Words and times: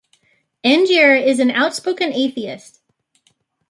Angier 0.63 1.13
is 1.13 1.37
an 1.39 1.51
outspoken 1.51 2.11
atheist. 2.11 2.79